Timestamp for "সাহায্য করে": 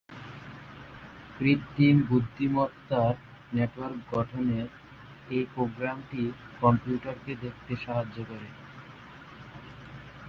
7.75-8.47